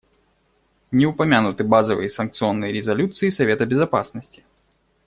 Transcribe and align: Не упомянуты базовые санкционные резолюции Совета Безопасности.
Не 0.91 1.05
упомянуты 1.05 1.63
базовые 1.63 2.09
санкционные 2.09 2.73
резолюции 2.73 3.29
Совета 3.29 3.67
Безопасности. 3.67 4.43